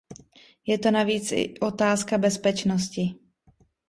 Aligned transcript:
Je 0.67 0.77
to 0.77 0.91
navíc 0.91 1.31
i 1.31 1.53
otázka 1.59 2.17
bezpečnosti. 2.17 3.15